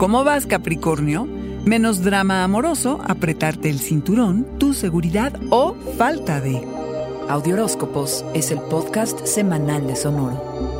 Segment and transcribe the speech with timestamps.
[0.00, 1.26] ¿Cómo vas, Capricornio?
[1.66, 6.66] Menos drama amoroso, apretarte el cinturón, tu seguridad o falta de.
[7.28, 10.79] Audioróscopos es el podcast semanal de Sonoro.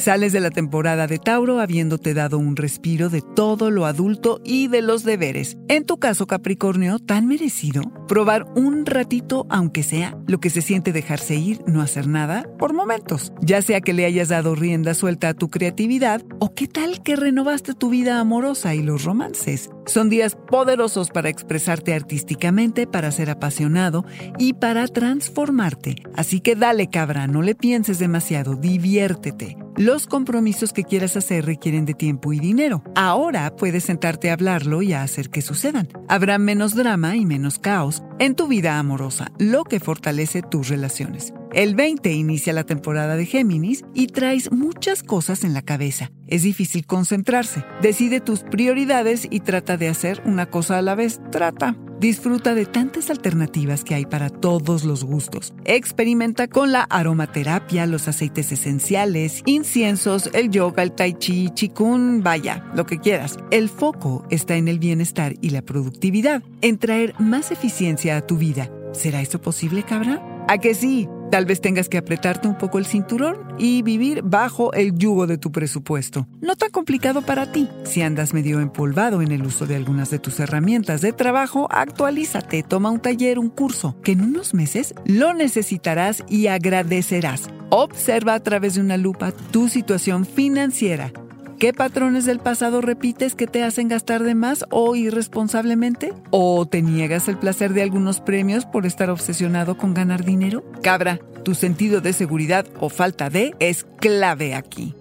[0.00, 4.66] Sales de la temporada de Tauro habiéndote dado un respiro de todo lo adulto y
[4.66, 5.58] de los deberes.
[5.68, 10.94] En tu caso, Capricornio, tan merecido, probar un ratito, aunque sea, lo que se siente
[10.94, 13.34] dejarse ir, no hacer nada, por momentos.
[13.42, 17.16] Ya sea que le hayas dado rienda suelta a tu creatividad o qué tal que
[17.16, 19.68] renovaste tu vida amorosa y los romances.
[19.84, 24.06] Son días poderosos para expresarte artísticamente, para ser apasionado
[24.38, 25.96] y para transformarte.
[26.16, 29.58] Así que dale cabra, no le pienses demasiado, diviértete.
[29.76, 32.82] Los compromisos que quieras hacer requieren de tiempo y dinero.
[32.94, 35.88] Ahora puedes sentarte a hablarlo y a hacer que sucedan.
[36.08, 41.32] Habrá menos drama y menos caos en tu vida amorosa, lo que fortalece tus relaciones.
[41.52, 46.12] El 20 inicia la temporada de Géminis y traes muchas cosas en la cabeza.
[46.28, 47.64] Es difícil concentrarse.
[47.82, 51.20] Decide tus prioridades y trata de hacer una cosa a la vez.
[51.32, 51.76] Trata.
[51.98, 55.52] Disfruta de tantas alternativas que hay para todos los gustos.
[55.64, 62.64] Experimenta con la aromaterapia, los aceites esenciales, inciensos, el yoga, el tai chi, chikun, vaya,
[62.76, 63.36] lo que quieras.
[63.50, 68.38] El foco está en el bienestar y la productividad, en traer más eficiencia a tu
[68.38, 68.70] vida.
[68.92, 70.29] ¿Será eso posible, cabra?
[70.50, 71.08] ¿A que sí?
[71.30, 75.38] Tal vez tengas que apretarte un poco el cinturón y vivir bajo el yugo de
[75.38, 76.26] tu presupuesto.
[76.40, 77.68] No tan complicado para ti.
[77.84, 82.64] Si andas medio empolvado en el uso de algunas de tus herramientas de trabajo, actualízate,
[82.64, 87.48] toma un taller, un curso, que en unos meses lo necesitarás y agradecerás.
[87.68, 91.12] Observa a través de una lupa tu situación financiera
[91.60, 96.14] ¿Qué patrones del pasado repites que te hacen gastar de más o irresponsablemente?
[96.30, 100.64] ¿O te niegas el placer de algunos premios por estar obsesionado con ganar dinero?
[100.82, 104.94] Cabra, tu sentido de seguridad o falta de es clave aquí.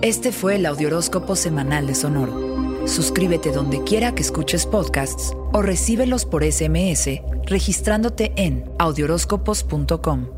[0.00, 2.86] Este fue el Audioróscopo Semanal de Sonoro.
[2.86, 10.37] Suscríbete donde quiera que escuches podcasts o recíbelos por SMS registrándote en audioróscopos.com.